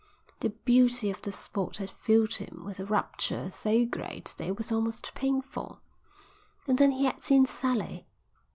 [0.39, 4.57] The beauty of the spot had filled him with a rapture so great that it
[4.57, 5.79] was almost painful,
[6.67, 8.07] and then he had seen Sally.